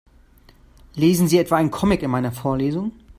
Lesen 0.95 1.27
Sie 1.27 1.37
etwa 1.37 1.57
einen 1.57 1.69
Comic 1.69 2.01
in 2.01 2.09
meiner 2.09 2.31
Vorlesung? 2.31 2.91